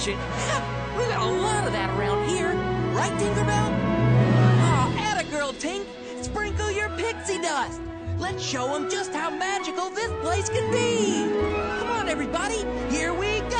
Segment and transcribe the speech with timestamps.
[0.00, 0.18] attraction.
[0.96, 2.54] we got a lot of that around here.
[2.94, 3.70] Right, Tinkerbell?
[4.60, 5.84] Ah, Aw, atta girl, Tink.
[6.22, 7.80] Sprinkle your pixie dust.
[8.18, 11.30] Let's show them just how magical this place can be.
[11.78, 12.64] Come on, everybody.
[12.90, 13.56] Here we go.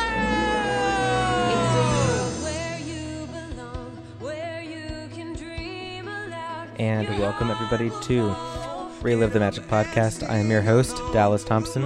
[6.79, 8.34] And welcome everybody to
[9.02, 10.27] Relive the Magic podcast.
[10.29, 11.82] I am your host, Dallas Thompson,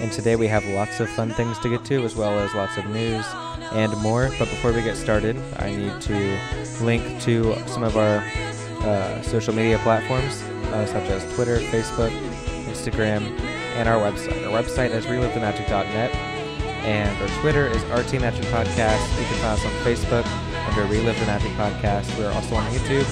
[0.00, 2.76] and today we have lots of fun things to get to, as well as lots
[2.76, 3.24] of news
[3.72, 4.28] and more.
[4.38, 6.38] But before we get started, I need to
[6.82, 8.18] link to some of our
[8.82, 10.42] uh, social media platforms,
[10.72, 12.10] uh, such as Twitter, Facebook,
[12.66, 13.38] Instagram,
[13.76, 14.46] and our website.
[14.46, 19.18] Our website is relivethemagic.net, and our Twitter is RT Magic Podcast.
[19.18, 20.26] You can find us on Facebook
[20.68, 22.16] under Relive the Magic Podcast.
[22.18, 23.04] We are also on YouTube,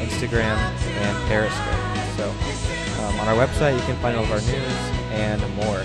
[0.00, 2.16] Instagram, and Periscope.
[2.16, 2.30] So
[3.04, 5.82] um, on our website, you can find all of our news and more,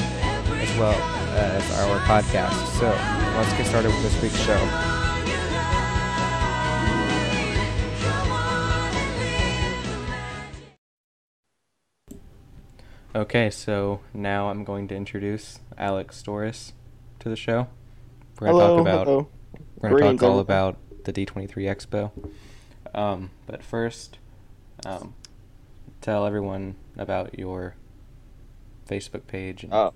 [0.82, 1.00] well
[1.38, 2.56] as our podcast.
[2.80, 2.88] So
[3.38, 4.58] let's get started with this week's show.
[13.14, 16.74] Okay, so now I'm going to introduce Alex Storace
[17.20, 17.68] to the show.
[18.40, 19.28] We're going to Hello, talk about hello.
[19.78, 20.70] we're going to Greetings, talk all everyone.
[20.70, 22.12] about the D23 Expo.
[22.98, 24.18] Um, but first,
[24.86, 25.14] um,
[26.00, 27.76] tell everyone about your
[28.90, 29.64] Facebook page.
[29.64, 29.92] And, Uh,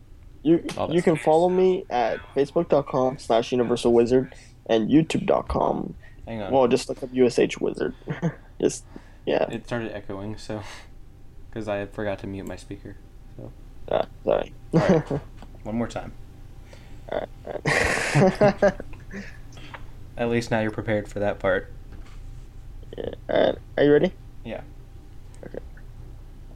[0.45, 1.25] You All that you can stuff.
[1.25, 4.31] follow me at facebook.com slash universal wizard
[4.67, 5.95] and youtube.com.
[6.27, 6.51] hang on.
[6.51, 7.95] Well, just look up USH wizard.
[8.61, 8.85] just
[9.25, 9.49] yeah.
[9.49, 10.61] it started echoing, so
[11.49, 12.95] because I forgot to mute my speaker.
[13.38, 13.51] So
[13.89, 14.53] Uh, sorry.
[14.73, 15.09] Alright.
[15.63, 16.13] one more time.
[17.11, 18.73] Alright, alright.
[20.17, 21.71] At least now you're prepared for that part.
[22.95, 23.57] yeah, alright.
[23.77, 24.11] Are you ready?
[24.43, 24.61] Yeah.
[25.43, 25.57] Okay.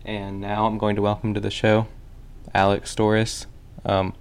[0.05, 1.87] And now I'm going to welcome to the show
[2.53, 3.45] Alex Storace,
[3.85, 4.13] um,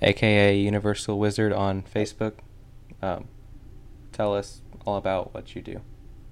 [0.00, 2.34] aka Universal Wizard on Facebook.
[3.00, 3.28] Um,
[4.12, 5.80] tell us all about what you do,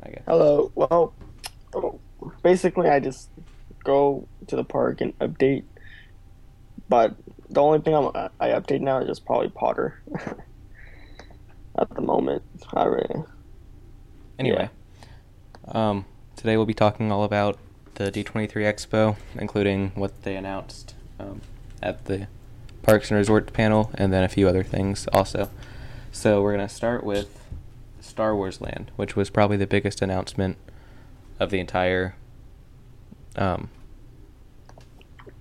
[0.02, 0.22] I guess.
[0.26, 0.70] Hello.
[0.74, 1.14] Well,
[1.74, 2.00] oh,
[2.42, 3.30] basically, I just
[3.84, 5.64] go to the park and update.
[6.88, 7.14] But
[7.48, 8.08] the only thing I'm,
[8.40, 10.02] I update now is just probably Potter.
[11.78, 12.42] At the moment,
[12.74, 13.22] I really.
[14.38, 14.68] Anyway,
[15.68, 16.04] um,
[16.36, 17.58] today we'll be talking all about
[17.94, 21.40] the D23 Expo, including what they announced um,
[21.82, 22.28] at the
[22.82, 25.50] Parks and Resorts panel, and then a few other things also.
[26.12, 27.40] So we're gonna start with
[28.00, 30.56] Star Wars Land, which was probably the biggest announcement
[31.38, 32.16] of the entire
[33.36, 33.70] um,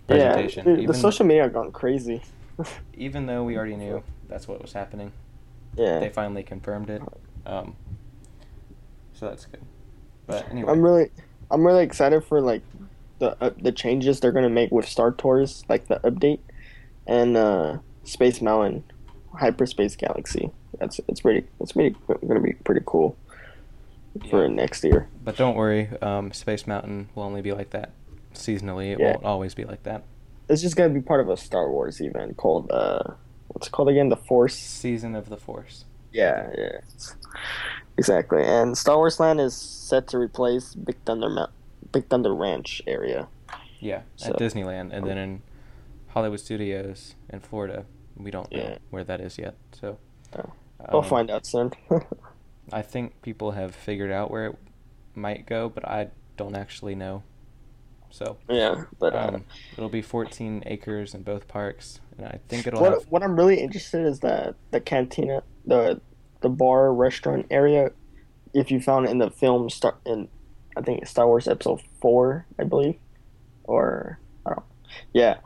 [0.08, 0.68] presentation.
[0.68, 2.22] Yeah, the, even, social media gone crazy.
[2.94, 5.12] even though we already knew that's what was happening,
[5.76, 6.00] yeah.
[6.00, 7.02] they finally confirmed it.
[7.46, 7.76] Um,
[9.14, 9.62] so that's good.
[10.28, 11.12] But anyway, I'm really,
[11.50, 12.62] I'm really excited for like
[13.19, 16.40] the uh, the changes they're gonna make with Star Tours, like the update,
[17.07, 18.84] and uh, Space Mountain,
[19.35, 20.52] Hyperspace Galaxy.
[20.80, 23.18] That's it's pretty, it's pretty gonna be pretty cool
[24.29, 24.52] for Yeah.
[24.53, 25.08] next year.
[25.24, 27.91] But don't worry, um, Space Mountain will only be like that
[28.34, 28.91] seasonally.
[28.94, 29.12] It Yeah.
[29.13, 30.03] won't always be like that.
[30.47, 33.03] It's just gonna be part of a Star Wars event called uh,
[33.50, 34.09] what's it called again?
[34.09, 34.56] The Force.
[34.56, 35.85] Season of the Force.
[36.12, 36.79] Yeah, yeah,
[37.97, 38.44] exactly.
[38.44, 41.52] And Star Wars Land is set to replace Big Thunder Mount,
[41.91, 43.28] Big Thunder Ranch area.
[43.79, 45.41] Yeah, So- at Disneyland, and then in
[46.07, 47.85] Hollywood Studios in Florida,
[48.16, 49.56] we don't know where that is yet.
[49.72, 49.97] So
[50.38, 50.53] Oh.
[50.91, 51.72] We'll um, find out soon.
[52.72, 54.56] I think people have figured out where it
[55.16, 57.23] might go, but I don't actually know.
[58.11, 62.66] So yeah, but uh, um, it'll be 14 acres in both parks, and I think
[62.66, 66.01] it'll what have what I'm really interested in is the the cantina, the
[66.41, 67.91] the bar restaurant area.
[68.51, 70.28] If you found it in the film Star in,
[70.79, 72.95] I think Star Wars Episode Four, I believe,
[73.66, 74.66] or I don't,
[75.13, 75.40] yeah,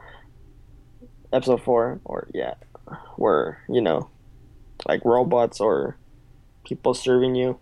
[1.34, 2.54] Episode Four, or yeah,
[3.16, 4.10] where you know,
[4.88, 5.98] like robots or
[6.64, 7.58] people serving you.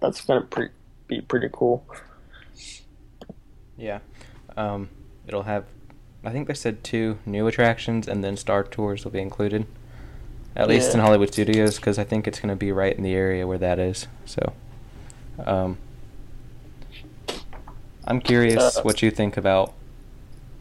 [0.00, 0.70] That's gonna pre-
[1.06, 1.86] be pretty cool.
[3.76, 3.98] Yeah.
[4.56, 4.88] Um,
[5.26, 5.66] it'll have,
[6.24, 9.66] I think they said two new attractions, and then Star Tours will be included.
[10.56, 13.12] At least in Hollywood Studios, because I think it's going to be right in the
[13.12, 14.06] area where that is.
[14.24, 14.54] So,
[15.44, 15.76] um,
[18.06, 19.72] I'm curious Uh, what you think about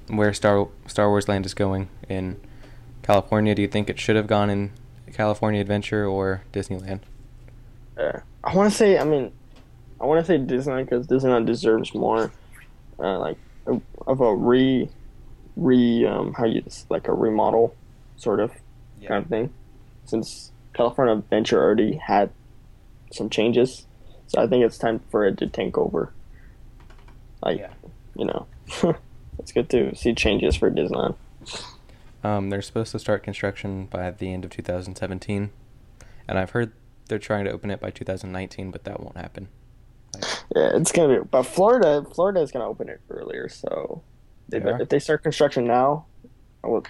[0.07, 2.39] where Star Star Wars Land is going in
[3.03, 3.53] California.
[3.55, 4.71] Do you think it should have gone in
[5.13, 7.01] California Adventure or Disneyland?
[7.97, 9.31] Uh, I want to say, I mean,
[10.01, 12.31] I want to say Disneyland because Disneyland deserves more,
[12.99, 14.89] uh, like, of- of a re,
[15.55, 17.73] re, um, how you like a remodel,
[18.17, 18.51] sort of
[19.07, 19.53] kind of thing,
[20.05, 22.29] since California Adventure already had
[23.11, 23.85] some changes,
[24.27, 26.11] so I think it's time for it to take over.
[27.45, 27.73] Like, Yeah.
[28.15, 28.47] you know,
[29.39, 31.15] it's good to see changes for Disneyland.
[32.23, 35.51] Um, they're supposed to start construction by the end of 2017,
[36.27, 36.71] and I've heard
[37.07, 39.47] they're trying to open it by 2019, but that won't happen.
[40.15, 40.23] Like,
[40.55, 41.27] Yeah, it's gonna be.
[41.29, 43.47] But Florida, Florida is gonna open it earlier.
[43.47, 44.01] So
[44.49, 44.81] They if, are?
[44.81, 46.05] if they start construction now,
[46.63, 46.87] I would,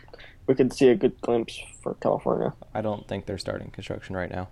[0.48, 2.54] we could see a good glimpse for California.
[2.74, 4.48] I don't think they're starting construction right now.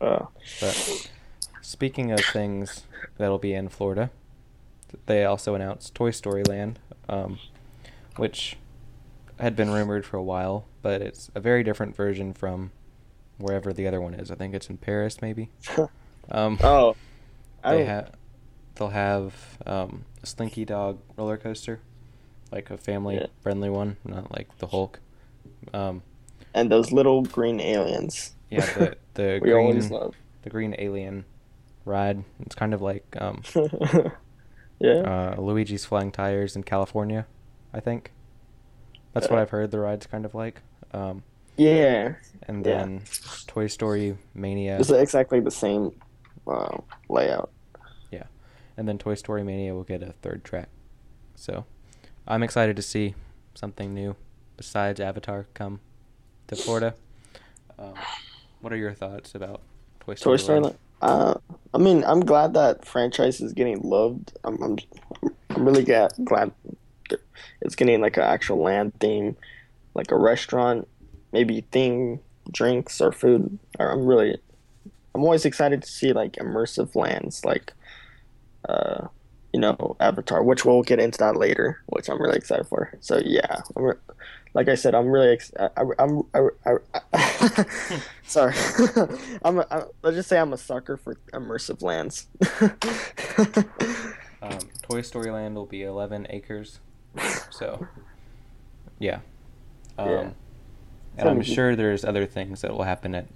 [0.00, 0.26] Uh,
[0.60, 1.08] But
[1.60, 2.82] speaking of things
[3.18, 4.10] that'll be in Florida,
[5.06, 6.78] they also announced Toy Story Land,
[7.08, 7.38] um,
[8.16, 8.56] which
[9.40, 12.70] had been rumored for a while, but it's a very different version from
[13.38, 14.30] wherever the other one is.
[14.30, 15.50] I think it's in Paris, maybe.
[16.30, 16.94] Um, oh,
[17.64, 18.12] they don't- have
[18.76, 21.80] they'll have um, a Slinky Dog roller coaster,
[22.52, 23.26] like a family Yeah.
[23.42, 25.00] friendly one, not like the Hulk.
[25.74, 26.02] Um,
[26.54, 28.34] and those little green aliens.
[28.50, 29.78] yeah, the the green
[30.42, 31.24] the green alien
[31.84, 32.22] ride.
[32.40, 33.42] It's kind of like um,
[34.82, 35.34] yeah.
[35.36, 37.26] uh, Luigi's Flying Tires in California,
[37.72, 38.12] I think.
[39.12, 40.60] That's what Uh, I've heard the ride's kind of like.
[40.92, 41.22] Um,
[41.56, 42.14] yeah.
[42.48, 42.78] and Yeah.
[42.78, 43.02] then
[43.46, 45.92] Toy Story Mania, It's exactly the same
[46.46, 47.50] uh, layout.
[48.10, 48.24] Yeah.
[48.76, 50.68] And then Toy Story Mania will get a third track.
[51.36, 51.64] So,
[52.26, 53.14] I'm excited to see
[53.54, 54.16] something new
[54.56, 55.80] besides Avatar come
[56.48, 56.94] to Florida.
[57.78, 57.94] Um,
[58.60, 59.60] what are your thoughts about
[60.00, 60.38] Toy Story?
[60.38, 60.60] Toy Story.
[60.60, 60.78] Land?
[61.02, 61.34] Uh,
[61.74, 64.32] I mean, I'm glad that franchise is getting loved.
[64.44, 64.78] I'm, I'm,
[65.50, 66.52] I'm really glad, glad
[67.60, 69.36] it's getting like an actual land theme,
[69.94, 70.86] like a restaurant,
[71.32, 72.20] maybe theme
[72.50, 73.58] drinks or food.
[73.80, 74.38] I'm really,
[75.14, 77.72] I'm always excited to see like immersive lands, like,
[78.68, 79.08] uh,
[79.52, 82.96] you know, Avatar, which we'll get into that later, which I'm really excited for.
[83.00, 83.94] So yeah, I'm re-
[84.54, 86.72] like I said, I'm really, ex- I, I, I'm, I, I,
[87.12, 87.64] I
[88.26, 88.54] sorry,
[89.42, 92.26] I'm, a, I, let's just say I'm a sucker for immersive lands.
[94.44, 96.80] Um, Toy Story Land will be 11 acres.
[97.50, 97.86] So,
[98.98, 99.20] yeah.
[99.96, 100.30] Um, Yeah.
[101.16, 103.26] And I'm Sounds- sure there's other things that will happen at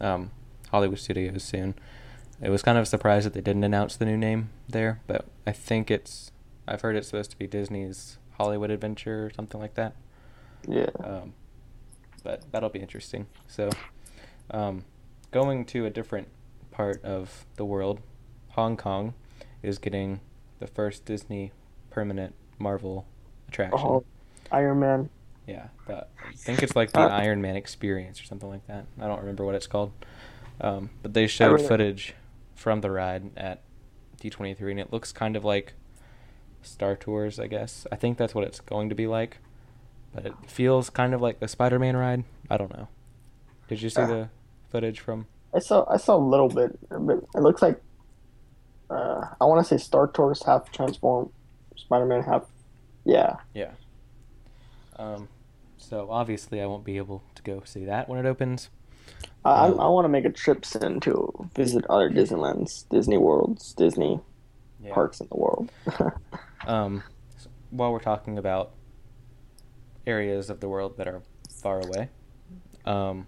[0.00, 0.32] um,
[0.72, 1.74] Hollywood Studios soon.
[2.42, 5.26] It was kind of a surprise that they didn't announce the new name there, but
[5.46, 6.32] I think it's.
[6.66, 9.94] I've heard it's supposed to be Disney's Hollywood Adventure or something like that.
[10.68, 11.34] Yeah, Um,
[12.22, 13.26] but that'll be interesting.
[13.46, 13.70] So,
[14.50, 14.84] um,
[15.30, 16.28] going to a different
[16.70, 18.00] part of the world,
[18.50, 19.14] Hong Kong
[19.62, 20.20] is getting
[20.60, 21.52] the first Disney
[21.90, 23.06] permanent Marvel
[23.48, 23.78] attraction.
[23.82, 24.04] oh,
[24.52, 25.10] Iron Man.
[25.46, 28.86] Yeah, but I think it's like the Uh, Iron Man experience or something like that.
[28.98, 29.92] I don't remember what it's called.
[30.60, 32.14] Um, but they showed really- footage
[32.54, 33.60] from the ride at
[34.20, 35.74] D23, and it looks kind of like
[36.62, 37.86] Star Tours, I guess.
[37.92, 39.38] I think that's what it's going to be like.
[40.14, 42.24] But it feels kind of like a Spider Man ride.
[42.48, 42.88] I don't know.
[43.68, 44.06] Did you see Ah.
[44.06, 44.28] the
[44.70, 45.26] footage from.
[45.54, 46.78] I saw I saw a little bit.
[46.88, 47.80] but It looks like
[48.90, 51.30] uh, I want to say Star Tours half transform,
[51.76, 52.44] Spider Man half.
[53.04, 53.72] Yeah, Yeah.
[54.96, 55.28] Um,
[55.76, 58.70] so obviously, I won't be able to go see that when it opens.
[59.44, 63.18] I Um, I, I want to make a trip soon to visit other Disneylands, Disney
[63.18, 64.20] worlds, Disney
[64.82, 64.94] Yeah.
[64.94, 65.70] parks in the world.
[66.66, 67.02] Um,
[67.36, 68.70] s- while we're talking about
[70.06, 72.08] areas of the world that are far away,
[72.84, 73.26] um,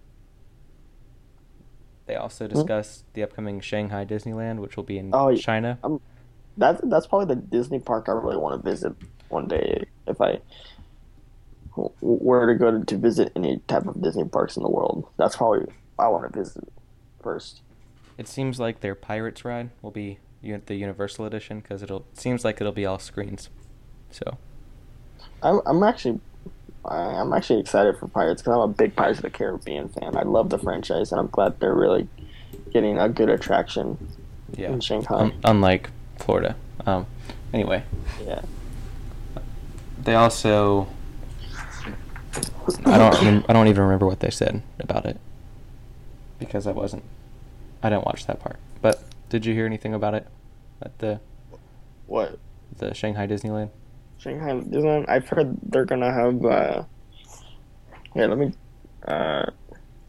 [2.06, 5.78] they also discussed the upcoming Shanghai Disneyland, which will be in Oh, China.
[5.82, 6.00] um,
[6.56, 8.93] That that's probably the Disney park I really want to visit
[9.28, 10.40] one day if I
[12.00, 15.08] were to go to visit any type of Disney parks in the world.
[15.19, 15.67] That's probably
[15.98, 16.65] I want to visit
[17.22, 17.60] first.
[18.17, 22.44] It seems like their Pirates ride will be the Universal Edition because it'll it seems
[22.44, 23.51] like it'll be all screens.
[24.10, 24.39] So
[25.43, 26.20] I'm I'm actually
[26.86, 30.16] I- I'm actually excited for Pirates because I'm a big Pirates of the Caribbean fan.
[30.16, 32.08] I love the franchise, and I'm glad they're really
[32.72, 33.98] getting a good attraction
[34.56, 35.16] yeah, in Shanghai.
[35.16, 36.56] Un- unlike Florida.
[36.86, 37.06] Um,
[37.52, 37.82] anyway,
[38.24, 38.43] yeah,
[40.02, 40.86] they also
[42.84, 45.19] I don't I don't even remember what they said about it
[46.38, 47.02] because I wasn't
[47.82, 48.56] I didn't watch that part.
[48.81, 50.26] But did you hear anything about it
[50.82, 51.20] at the
[52.06, 52.38] what
[52.76, 53.70] the Shanghai Disneyland?
[54.19, 55.08] Shanghai Disneyland?
[55.08, 56.44] I've heard they're gonna have.
[56.44, 56.85] uh
[58.15, 58.53] Yeah, let me.
[59.06, 59.46] uh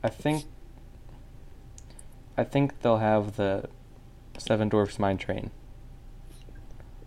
[0.03, 0.45] I think
[2.37, 3.67] I think they'll have the
[4.37, 5.51] Seven Dwarfs Mine Train,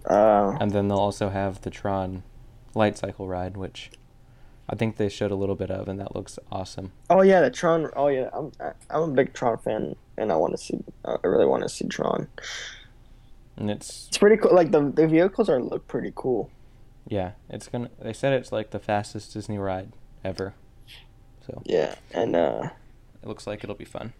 [0.08, 2.22] uh and then they'll also have the Tron
[2.74, 3.90] Light Cycle ride, which
[4.68, 6.92] I think they showed a little bit of, and that looks awesome.
[7.08, 7.88] Oh yeah, the Tron.
[7.96, 8.52] Oh yeah, I'm
[8.90, 10.78] I'm a big Tron fan, and I want to see.
[11.04, 12.28] Uh, I really want to see Tron.
[13.56, 14.54] And it's It's pretty cool.
[14.54, 16.50] Like the the vehicles are look pretty cool.
[17.10, 17.90] Yeah, it's gonna.
[18.00, 19.92] They said it's like the fastest Disney ride
[20.24, 20.54] ever,
[21.46, 22.70] so Yeah, and uh
[23.22, 24.14] it looks like it'll be fun,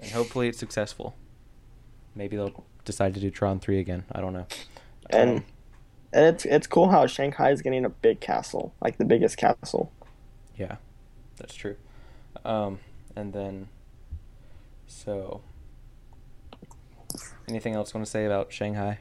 [0.00, 1.14] and hopefully it's successful.
[2.16, 4.04] Maybe they'll decide to do Tron three again.
[4.10, 4.46] I don't know.
[5.10, 5.44] and Um,
[6.14, 9.92] and it's it's cool how Shanghai is getting a big castle, like the biggest castle.
[10.56, 10.76] Yeah,
[11.36, 11.76] that's true.
[12.44, 12.80] Um,
[13.14, 13.68] and then
[14.86, 15.42] So,
[17.48, 18.98] anything else you want to say about Shanghai?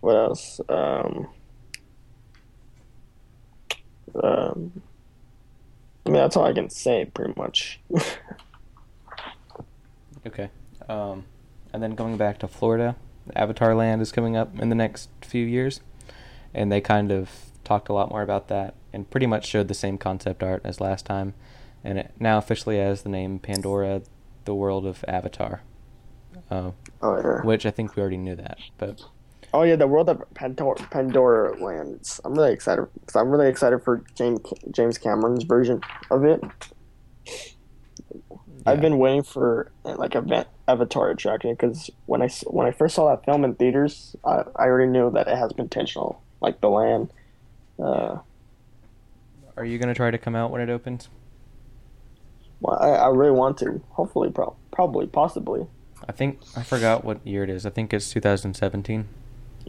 [0.00, 0.60] What else?
[0.68, 1.28] Um,
[4.22, 4.82] um,
[6.06, 7.80] I mean, that's all I can say, pretty much.
[10.26, 10.50] Okay.
[10.88, 11.24] Um,
[11.72, 12.96] and then going back to Florida,
[13.34, 15.80] Avatar Land is coming up in the next few years,
[16.54, 17.30] and they kind of
[17.64, 20.80] talked a lot more about that and pretty much showed the same concept art as
[20.80, 21.34] last time,
[21.84, 24.02] and it now officially has the name Pandora,
[24.44, 25.62] the world of Avatar.
[26.50, 26.70] Uh,
[27.02, 27.42] oh, yeah.
[27.42, 29.02] which I think we already knew that, but
[29.52, 32.20] Oh yeah, the world of Pandora, Pandora lands.
[32.24, 34.40] I'm really excited because I'm really excited for James
[34.70, 36.42] James Cameron's version of it.
[38.66, 42.94] I've been waiting for like a va- Avatar attraction because when I when I first
[42.94, 46.68] saw that film in theaters, I, I already knew that it has potential, like the
[46.68, 47.10] land.
[47.82, 48.18] Uh,
[49.56, 51.08] are you gonna try to come out when it opens?
[52.60, 53.80] well, I, I really want to.
[53.90, 55.66] Hopefully, pro- probably, possibly.
[56.06, 57.64] I think I forgot what year it is.
[57.66, 59.08] I think it's 2017.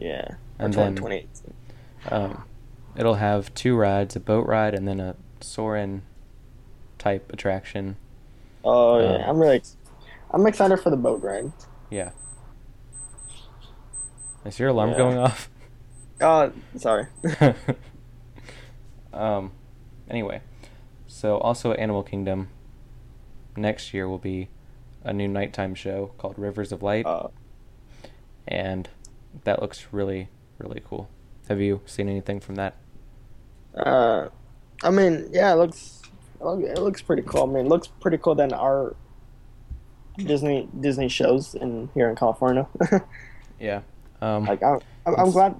[0.00, 0.26] Yeah.
[0.58, 1.28] And then- 20,
[2.10, 2.44] Um,
[2.96, 6.02] it'll have two rides: a boat ride and then a Soarin'
[6.98, 7.96] type attraction.
[8.64, 9.62] Oh yeah, Um, I'm really,
[10.30, 11.52] I'm excited for the boat ride.
[11.90, 12.10] Yeah.
[14.44, 14.96] Is your alarm Yeah.
[14.98, 15.50] going off?
[16.20, 17.06] Oh, sorry.
[19.12, 19.52] um,
[20.08, 20.40] anyway,
[21.06, 22.48] so also Animal Kingdom.
[23.56, 24.48] Next year will be
[25.02, 27.28] a new nighttime show called Rivers of Light, uh,
[28.46, 28.88] and
[29.44, 31.08] that looks really, really cool.
[31.48, 32.76] Have you seen anything from that?
[33.74, 34.28] Uh,
[34.82, 36.02] I mean, yeah, it looks
[36.40, 37.42] it looks pretty cool.
[37.44, 38.94] I mean, it looks pretty cool than our
[40.16, 42.66] Disney Disney shows in here in California.
[43.58, 43.82] Yeah.
[44.22, 45.54] Um, like, I'm, I'm, I'm glad,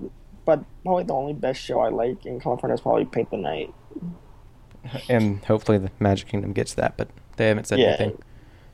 [0.47, 3.75] but probably the only best show I like in California is probably Paint the Night.
[5.11, 7.89] and hopefully the Magic Kingdom gets that, but they haven't said Yeah.
[7.89, 8.23] anything.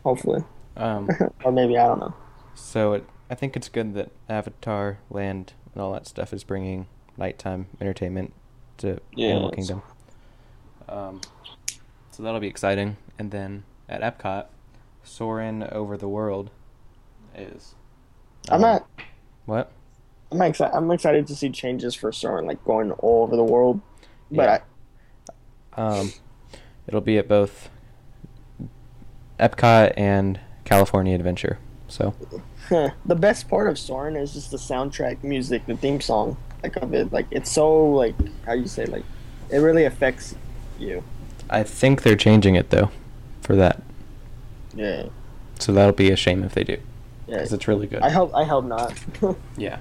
[0.04, 0.44] Hopefully,
[0.76, 1.08] Um,
[1.44, 2.14] or maybe I don't know.
[2.54, 6.87] so it, I think it's good that Avatar Land and all that stuff is bringing
[7.16, 8.33] nighttime entertainment
[8.78, 9.54] to Animal Yes.
[9.54, 9.83] Kingdom.
[10.88, 11.21] Um,
[12.11, 12.97] so that'll be exciting.
[13.18, 14.47] And then at Epcot,
[15.02, 16.50] Soarin' Over the World
[17.35, 17.75] is.
[18.49, 18.87] I'm um, not.
[19.47, 19.73] What?
[20.30, 20.75] I'm excited.
[20.75, 23.80] I'm excited to see changes for Soarin', like going all over the world.
[24.30, 24.64] But
[25.76, 26.12] Um,
[26.87, 27.68] it'll be at both
[29.38, 31.59] Epcot and California Adventure.
[31.88, 32.14] So
[32.71, 36.93] the best part of Soarin' is just the soundtrack music, the theme song, like of
[36.95, 37.12] it.
[37.12, 38.14] Like it's so like
[38.45, 39.05] how you say like
[39.50, 40.35] it really affects
[40.78, 41.02] you.
[41.49, 42.90] I think they're changing it though,
[43.40, 43.83] for that.
[44.75, 45.07] Yeah.
[45.59, 46.78] So that'll be a shame if they do,
[47.28, 47.37] Yeah.
[47.37, 48.02] because it's really good.
[48.02, 48.93] I hope I hope not.
[49.57, 49.78] Yeah.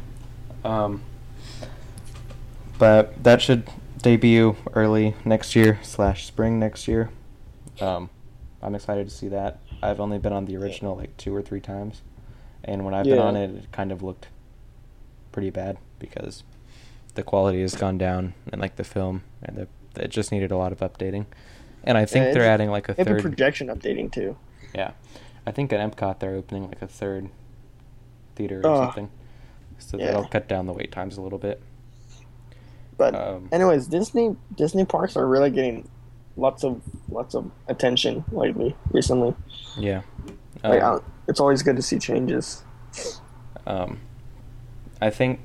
[0.63, 1.01] Um,
[2.77, 3.67] but that should
[4.01, 7.09] debut early next year slash spring next year.
[7.81, 8.09] Um,
[8.61, 9.59] I'm excited to see that.
[9.89, 12.01] I've only been on the original like two or three times,
[12.63, 14.27] and when I've been on it, it kind of looked
[15.31, 16.43] pretty bad because
[17.15, 19.67] the quality has gone down and like the film and the
[20.01, 21.25] it just needed a lot of updating.
[21.83, 23.21] And I think Yeah, they're adding like a They have a third.
[23.21, 24.35] projection updating too.
[24.73, 24.91] Yeah,
[25.45, 27.29] I think at Epcot they're opening like a third
[28.35, 28.75] theater or Oh.
[28.85, 29.09] something,
[29.77, 30.07] so Yeah.
[30.07, 31.61] that'll cut down the wait times a little bit.
[32.97, 35.87] But Um, anyways, Disney Disney parks are really getting
[36.37, 39.33] lots of lots of attention lately recently.
[39.77, 40.01] Yeah,
[40.63, 42.63] Like, um, uh, it's always good to see changes.
[43.67, 43.99] um,
[45.01, 45.39] I think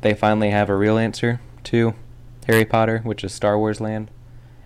[0.00, 1.94] they finally have a real answer to
[2.46, 4.10] Harry Potter, which is Star Wars Land,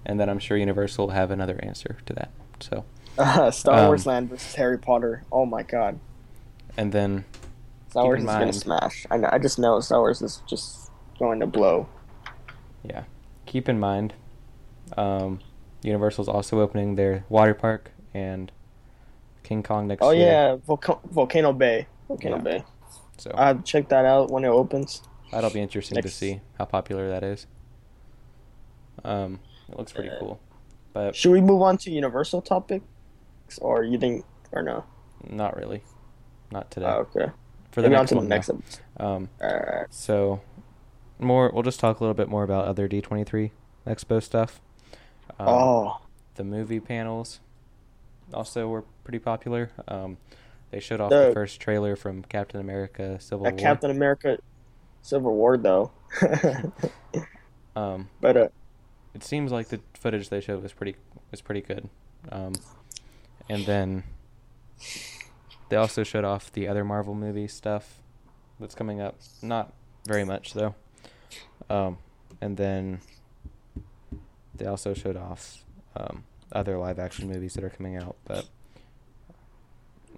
[0.07, 2.31] and then I'm sure Universal will have another answer to that.
[2.61, 2.85] So,
[3.19, 5.25] Uh, Star Um, Wars Land versus Harry Potter.
[5.33, 5.99] Oh my god,
[6.77, 7.25] and then
[7.91, 9.07] Star Wars is gonna smash.
[9.11, 11.89] I know, I just know Star Wars is just going to blow.
[12.83, 13.05] yeah,
[13.47, 14.15] keep in mind,
[14.97, 15.41] um,
[15.85, 18.51] Universal's also opening their water park and
[19.43, 20.27] King Kong next Oh year.
[20.27, 21.87] yeah, Volca- Volcano Bay.
[22.09, 22.43] Volcano Yeah.
[22.43, 22.65] Bay.
[23.19, 25.03] So I'll check that out when it opens.
[25.31, 27.47] That'll be interesting to see how popular that is.
[29.05, 30.41] Um, it looks pretty Uh, cool,
[30.93, 32.85] but Should we move on to Universal topics,
[33.61, 34.85] or you think, or no?
[35.29, 35.83] not really,
[36.51, 36.87] not today.
[36.87, 37.31] Oh, okay.
[37.73, 38.81] For the Maybe on next to the next episode.
[38.99, 39.87] Um, Alright.
[39.93, 40.41] so
[41.19, 41.51] more.
[41.53, 43.51] We'll just talk a little bit more about other D23
[43.87, 44.61] Expo stuff.
[45.39, 46.01] Um, oh,
[46.35, 47.41] the movie panels
[48.33, 49.71] also were pretty popular.
[49.89, 50.17] Um,
[50.71, 53.53] they showed off The- the first trailer from Captain America: Civil War.
[53.53, 54.39] Captain America
[55.03, 55.91] Civil War though.
[57.77, 58.49] Um, but uh,
[59.15, 60.97] it seems like the footage they showed was pretty
[61.31, 61.89] was pretty good.
[62.31, 62.55] Um,
[63.49, 64.05] and then
[65.69, 68.01] they also showed off the other Marvel movie stuff
[68.59, 69.17] that's coming up.
[69.43, 69.73] Not
[70.07, 70.75] very much though.
[71.69, 71.99] Um,
[72.41, 73.01] and then
[74.57, 75.65] they also showed off
[75.97, 78.17] um, other live action movies that are coming out.
[78.25, 78.47] But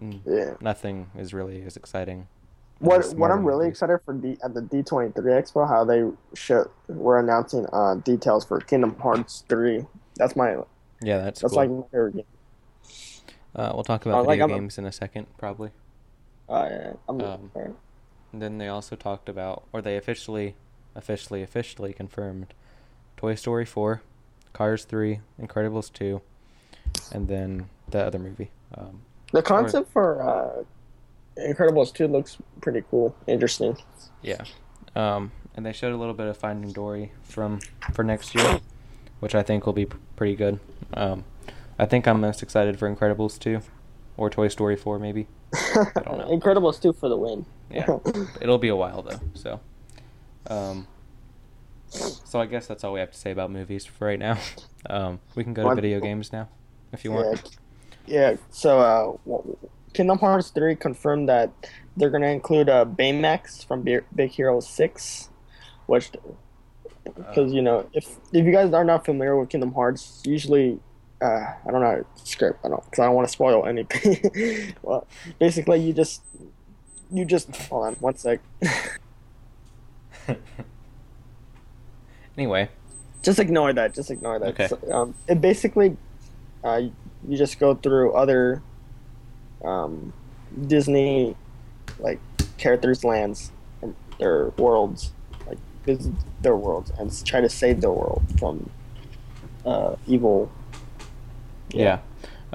[0.01, 0.55] mm, Yeah.
[0.61, 2.29] nothing is really as exciting.
[2.79, 3.71] What what I'm really movies.
[3.71, 8.61] excited for D, at the D23 Expo, how they show we're announcing uh, details for
[8.61, 9.87] Kingdom Hearts 3.
[10.17, 10.57] That's my
[11.01, 11.57] Yeah, that's that's cool.
[11.57, 12.25] like my favorite game.
[13.55, 15.71] uh, we'll talk about Uh, video a- games in a second, probably.
[16.49, 17.51] Uh, yeah, I'm Um,
[18.33, 20.55] then they also talked about, or they officially,
[20.95, 22.53] officially, officially confirmed
[23.17, 24.03] Toy Story 4,
[24.57, 26.23] Cars 3, Incredibles 2,
[27.13, 28.51] and then the other movie.
[28.75, 30.65] Um, the concept for uh,
[31.39, 33.77] Incredibles 2 looks pretty cool, interesting.
[34.23, 34.43] yeah.
[34.95, 37.61] Um, and they showed a little bit of Finding Dory from
[37.93, 38.61] for next year,
[39.21, 40.59] which I think will be p- pretty good.
[40.95, 41.25] Um,
[41.79, 43.61] I think I'm most excited for Incredibles 2,
[44.17, 45.27] or Toy Story 4 maybe.
[45.55, 46.31] I don't know.
[46.35, 47.45] Incredibles 2 for the win.
[47.71, 47.99] Yeah,
[48.41, 49.21] it'll be a while though.
[49.35, 49.61] So,
[50.47, 50.87] um,
[51.89, 54.39] so I guess that's all we have to say about movies for right now.
[54.89, 56.49] Um, we can go to video games now,
[56.93, 57.57] if you yeah, want.
[58.07, 58.37] yeah.
[58.51, 59.41] So, uh,
[59.95, 61.51] Kingdom Hearts 3 confirmed that
[61.97, 65.29] they're gonna include uh, Baymax from Be- Big Hero 6,
[65.87, 66.13] which
[67.15, 70.79] because you know if if you guys are not familiar with Kingdom Hearts, usually
[71.21, 72.65] uh, I don't know script.
[72.65, 74.75] I don't because I don't want to spoil anything.
[74.83, 75.07] well,
[75.39, 76.23] basically, you just
[77.11, 78.41] you just hold on one sec.
[82.37, 82.69] anyway,
[83.23, 83.95] just ignore that.
[83.95, 84.49] Just ignore that.
[84.49, 84.69] Okay.
[84.69, 85.97] So, um, it basically,
[86.65, 86.83] uh,
[87.29, 88.63] you just go through other
[89.65, 90.13] um,
[90.67, 91.35] Disney
[91.99, 92.21] like
[92.59, 93.53] characters' lands,
[93.83, 95.13] and their worlds,
[95.47, 96.13] like visit
[96.43, 98.69] their worlds, and try to save their world from
[99.65, 100.51] uh, evil.
[101.71, 102.01] yeah.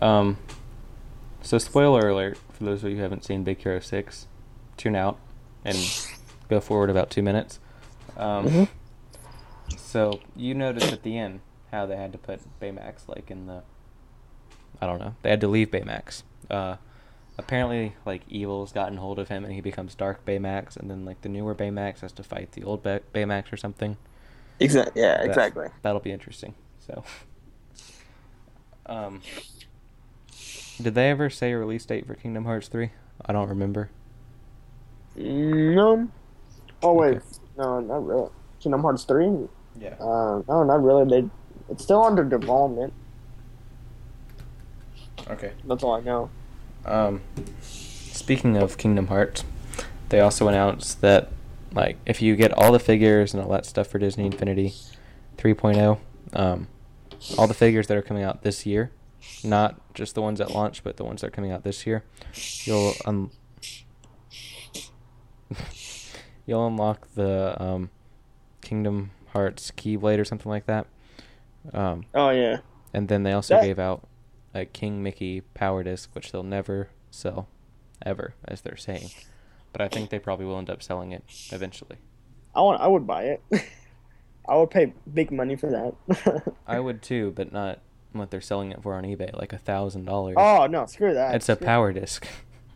[0.02, 0.38] Um,
[1.42, 4.28] so spoiler alert for those of you who haven't seen Big Hero Six,
[4.78, 5.18] tune out
[5.66, 5.78] and
[6.50, 7.60] go forward about two minutes.
[8.18, 8.68] Um, Mhm.
[9.78, 13.64] So you noticed at the end how they had to put Baymax like in the.
[14.82, 15.16] I don't know.
[15.22, 16.24] They had to leave Baymax.
[16.50, 16.78] Uh,
[17.38, 21.22] apparently, like evil's gotten hold of him and he becomes Dark Baymax, and then like
[21.22, 23.98] the newer Baymax has to fight the old Bay- Baymax or something.
[24.60, 25.02] Exactly.
[25.02, 25.18] Yeah.
[25.18, 25.68] That- Exactly.
[25.82, 26.56] That'll be interesting.
[26.80, 27.04] So,
[28.88, 29.22] um,
[30.82, 32.92] did they ever say a release date for Kingdom Hearts three?
[33.26, 33.90] I don't remember.
[35.16, 36.08] No.
[36.82, 37.18] Oh wait.
[37.18, 37.26] Okay.
[37.58, 38.30] No, not really.
[38.60, 39.48] Kingdom Hearts three.
[39.80, 39.96] Yeah.
[40.00, 41.22] Uh, no, not really.
[41.22, 41.30] They,
[41.70, 42.94] it's still under development.
[45.30, 45.54] Okay.
[45.66, 46.30] That's all I know.
[46.86, 47.22] Um,
[47.62, 49.44] speaking of Kingdom Hearts,
[50.10, 51.30] they also announced that
[51.74, 54.74] like if you get all the figures and all that stuff for Disney Infinity
[55.38, 56.00] 3.0,
[56.34, 56.68] um,
[57.38, 58.92] all the figures that are coming out this year,
[59.44, 62.04] not just the ones at launch, but the ones that are coming out this year,
[62.66, 63.32] you'll um
[66.46, 67.90] you'll unlock the um,
[68.62, 70.88] Kingdom Hearts Keyblade or something like that.
[71.74, 72.58] Um, Oh yeah.
[72.94, 74.08] and then they also That- gave out
[74.54, 77.48] a King Mickey Power Disc, which they'll never sell,
[78.06, 79.10] ever, as they're saying.
[79.72, 81.98] But I think they probably will end up selling it eventually.
[82.54, 82.82] I want.
[82.82, 83.42] I would buy it.
[84.50, 86.54] I would pay big money for that.
[86.68, 87.80] I would too, but not
[88.12, 90.36] what they're selling it for on eBay, like a thousand dollars.
[90.38, 91.36] oh no, screw that.
[91.36, 92.28] It's a Screw- power disc.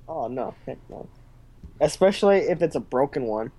[0.08, 0.54] Oh no,
[0.88, 1.10] no.
[1.82, 3.52] Especially if it's a broken one.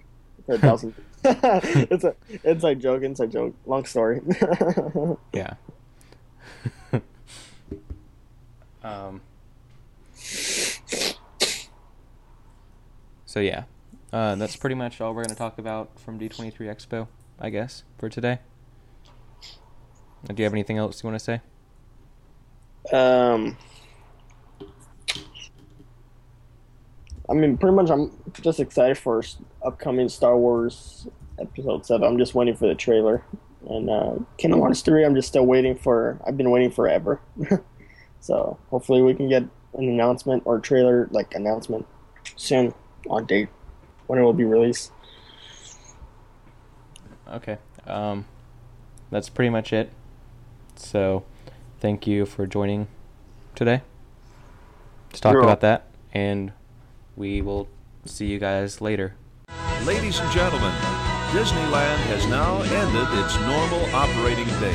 [0.47, 0.95] For a thousand.
[1.91, 3.03] it's a inside joke.
[3.03, 3.55] Inside joke.
[3.67, 4.21] Long story.
[5.33, 5.55] yeah.
[8.85, 9.21] um.
[13.27, 13.65] So yeah,
[14.13, 17.09] uh, that's pretty much all we're gonna talk about from D23 Expo,
[17.41, 18.39] I guess, for today.
[20.27, 21.41] Do you have anything else you want to say?
[22.93, 23.57] Um,
[27.29, 29.23] I mean, pretty much, I'm just excited for
[29.63, 32.07] upcoming Star Wars Episode Seven.
[32.07, 33.23] I'm just waiting for the trailer,
[33.69, 35.05] and uh, Kingdom Hearts Three.
[35.05, 36.19] I'm just still waiting for.
[36.27, 37.21] I've been waiting forever,
[38.21, 39.43] so hopefully we can get
[39.75, 41.87] an announcement or trailer like announcement
[42.37, 42.75] soon
[43.09, 43.49] on date
[44.07, 44.93] when it will be released.
[47.31, 47.59] Okay.
[47.87, 48.25] Um,
[49.11, 49.91] that's pretty much it.
[50.77, 51.25] So,
[51.81, 52.89] thank you for joining
[53.55, 53.83] today
[55.13, 56.53] to talk You're about that, and
[57.17, 57.69] we will
[58.05, 59.15] see you guys later.
[59.85, 60.73] Ladies and gentlemen,
[61.33, 64.73] Disneyland has now ended its normal operating day.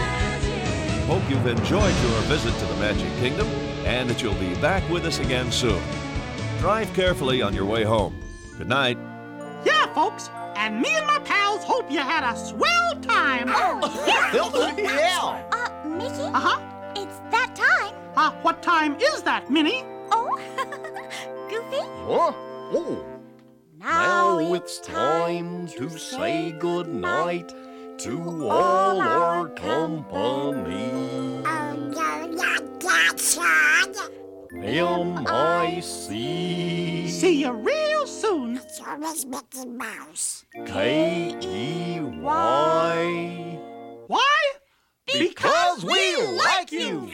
[1.08, 3.48] Hope you've enjoyed your visit to the Magic Kingdom
[3.86, 5.82] and that you'll be back with us again soon.
[6.60, 8.16] Drive carefully on your way home.
[8.58, 8.98] Good night.
[9.66, 10.30] Yeah, folks.
[10.56, 13.48] And me and my pals hope you had a swell time.
[14.08, 15.44] yeah.
[15.52, 16.22] Uh, Mickey?
[16.22, 16.60] Uh huh.
[16.96, 17.96] It's that time.
[18.16, 19.84] Uh, what time is that, Minnie?
[20.12, 20.38] Oh,
[21.50, 21.82] Goofy?
[22.06, 22.34] Huh?
[22.74, 23.04] Oh,
[23.82, 27.54] now it's time to say goodnight
[27.98, 30.92] to all our company.
[31.46, 33.94] Um, yeah, yeah, that's right.
[34.54, 38.58] M I C See you real soon.
[38.58, 40.46] It's your Miss Mickey Mouse.
[40.68, 43.60] K E Y.
[44.08, 44.42] Why?
[45.08, 47.10] Because we like you.